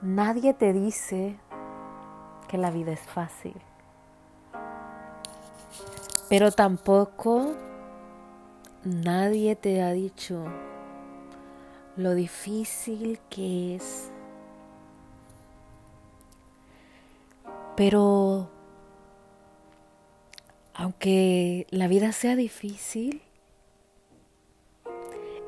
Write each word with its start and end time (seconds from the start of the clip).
Nadie 0.00 0.54
te 0.54 0.72
dice 0.72 1.36
que 2.46 2.56
la 2.56 2.70
vida 2.70 2.92
es 2.92 3.00
fácil, 3.00 3.56
pero 6.28 6.52
tampoco 6.52 7.56
nadie 8.84 9.56
te 9.56 9.82
ha 9.82 9.90
dicho 9.90 10.44
lo 11.96 12.14
difícil 12.14 13.18
que 13.28 13.74
es. 13.74 14.12
Pero 17.74 18.48
aunque 20.74 21.66
la 21.70 21.88
vida 21.88 22.12
sea 22.12 22.36
difícil, 22.36 23.20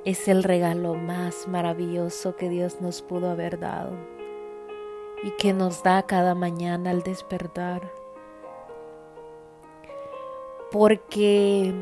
es 0.04 0.26
el 0.26 0.42
regalo 0.42 0.94
más 0.94 1.46
maravilloso 1.46 2.34
que 2.34 2.48
Dios 2.48 2.80
nos 2.80 3.00
pudo 3.00 3.30
haber 3.30 3.60
dado 3.60 4.19
y 5.22 5.30
que 5.32 5.52
nos 5.52 5.82
da 5.82 6.02
cada 6.04 6.34
mañana 6.34 6.90
al 6.90 7.02
despertar. 7.02 7.92
Porque 10.70 11.74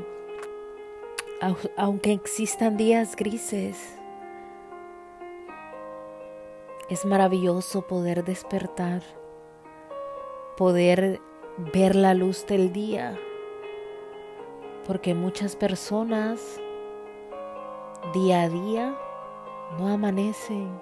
aunque 1.77 2.13
existan 2.13 2.77
días 2.77 3.15
grises, 3.15 3.99
es 6.89 7.05
maravilloso 7.05 7.83
poder 7.83 8.25
despertar, 8.25 9.03
poder 10.57 11.21
ver 11.73 11.95
la 11.95 12.15
luz 12.15 12.47
del 12.47 12.73
día, 12.73 13.17
porque 14.87 15.15
muchas 15.15 15.55
personas 15.55 16.61
día 18.15 18.43
a 18.43 18.49
día 18.49 18.99
no 19.79 19.89
amanecen, 19.89 20.81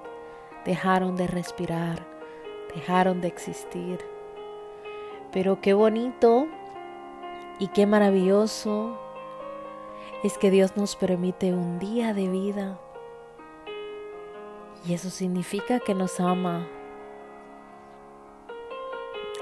dejaron 0.65 1.17
de 1.17 1.27
respirar, 1.27 2.16
dejaron 2.75 3.21
de 3.21 3.29
existir. 3.29 4.01
Pero 5.33 5.61
qué 5.61 5.75
bonito 5.75 6.47
y 7.59 7.69
qué 7.69 7.87
maravilloso 7.87 8.99
es 10.23 10.39
que 10.39 10.51
Dios 10.51 10.77
nos 10.77 10.97
permite 10.97 11.53
un 11.53 11.79
día 11.79 12.15
de 12.15 12.29
vida. 12.29 12.79
Y 14.87 14.95
eso 14.95 15.11
significa 15.11 15.81
que 15.81 15.95
nos 15.95 16.21
ama. 16.21 16.67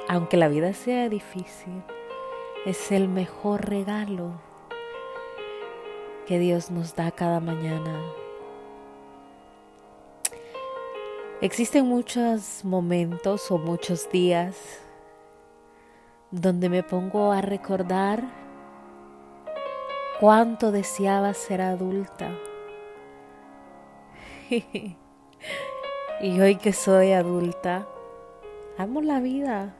Aunque 0.09 0.37
la 0.37 0.49
vida 0.49 0.73
sea 0.73 1.09
difícil, 1.09 1.83
es 2.67 2.93
el 2.93 3.09
mejor 3.09 3.69
regalo 3.69 4.33
que 6.27 6.39
Dios 6.39 6.71
nos 6.71 6.95
da 6.95 7.11
cada 7.11 7.41
mañana. 7.41 8.03
Existen 11.41 11.87
muchos 11.87 12.65
momentos 12.65 13.51
o 13.51 13.59
muchos 13.59 14.09
días 14.09 14.81
donde 16.31 16.69
me 16.69 16.85
pongo 16.85 17.33
a 17.33 17.41
recordar 17.41 18.23
cuánto 20.21 20.71
deseaba 20.71 21.35
ser 21.35 21.61
adulta. 21.61 22.31
y 24.49 26.41
hoy 26.41 26.55
que 26.57 26.73
soy 26.73 27.13
adulta, 27.13 27.89
amo 28.79 29.03
la 29.03 29.19
vida. 29.19 29.75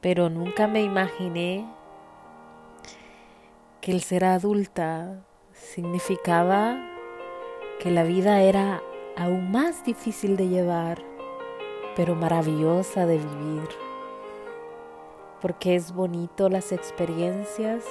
Pero 0.00 0.30
nunca 0.30 0.66
me 0.66 0.82
imaginé 0.82 1.66
que 3.82 3.92
el 3.92 4.00
ser 4.00 4.24
adulta 4.24 5.22
significaba 5.52 6.78
que 7.78 7.90
la 7.90 8.04
vida 8.04 8.40
era 8.40 8.82
aún 9.16 9.50
más 9.50 9.84
difícil 9.84 10.36
de 10.36 10.48
llevar, 10.48 11.02
pero 11.96 12.14
maravillosa 12.14 13.06
de 13.06 13.18
vivir. 13.18 13.68
Porque 15.40 15.74
es 15.74 15.92
bonito 15.92 16.48
las 16.48 16.72
experiencias 16.72 17.84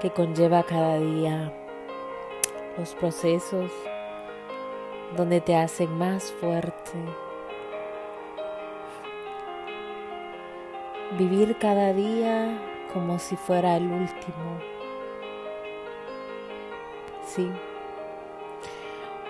que 0.00 0.10
conlleva 0.10 0.62
cada 0.62 0.98
día, 0.98 1.52
los 2.78 2.94
procesos 2.94 3.70
donde 5.16 5.40
te 5.40 5.56
hacen 5.56 5.96
más 5.98 6.32
fuerte. 6.32 6.92
Vivir 11.18 11.56
cada 11.58 11.92
día 11.92 12.58
como 12.92 13.18
si 13.18 13.36
fuera 13.36 13.76
el 13.76 13.84
último. 13.84 14.60
Sí 17.24 17.50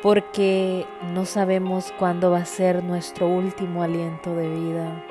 porque 0.03 0.87
no 1.15 1.25
sabemos 1.25 1.93
cuándo 1.99 2.31
va 2.31 2.39
a 2.39 2.45
ser 2.45 2.85
nuestro 2.85 3.27
último 3.29 3.83
aliento 3.83 4.35
de 4.35 4.49
vida. 4.49 5.05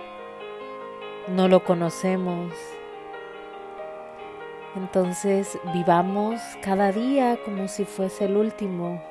No 1.28 1.47
lo 1.47 1.63
conocemos. 1.63 2.53
Entonces 4.75 5.57
vivamos 5.73 6.40
cada 6.62 6.91
día 6.91 7.38
como 7.44 7.68
si 7.68 7.85
fuese 7.85 8.25
el 8.25 8.38
último. 8.38 9.01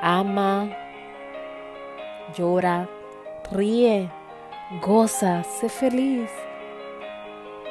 Ama, 0.00 0.70
llora, 2.36 2.88
ríe, 3.52 4.10
goza, 4.82 5.44
sé 5.44 5.68
feliz, 5.68 6.30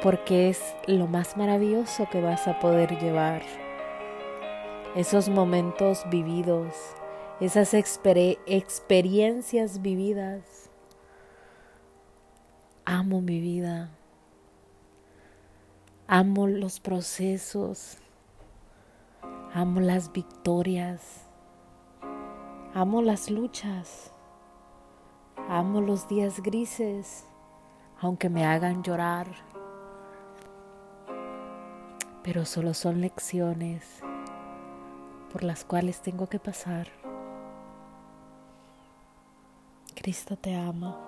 porque 0.02 0.48
es 0.48 0.76
lo 0.86 1.06
más 1.06 1.36
maravilloso 1.36 2.08
que 2.10 2.20
vas 2.20 2.46
a 2.46 2.58
poder 2.58 2.98
llevar 2.98 3.42
esos 4.98 5.28
momentos 5.28 6.04
vividos, 6.10 6.74
esas 7.38 7.72
experiencias 7.72 9.80
vividas. 9.80 10.70
Amo 12.84 13.20
mi 13.20 13.38
vida. 13.38 13.90
Amo 16.08 16.48
los 16.48 16.80
procesos. 16.80 17.98
Amo 19.54 19.78
las 19.78 20.10
victorias. 20.10 21.28
Amo 22.74 23.00
las 23.00 23.30
luchas. 23.30 24.12
Amo 25.48 25.80
los 25.80 26.08
días 26.08 26.42
grises, 26.42 27.24
aunque 28.00 28.28
me 28.28 28.44
hagan 28.44 28.82
llorar. 28.82 29.28
Pero 32.24 32.44
solo 32.44 32.74
son 32.74 33.00
lecciones 33.00 34.02
por 35.32 35.44
las 35.44 35.64
cuales 35.64 36.00
tengo 36.00 36.26
que 36.28 36.38
pasar. 36.38 36.88
Cristo 39.94 40.36
te 40.36 40.54
ama. 40.54 41.07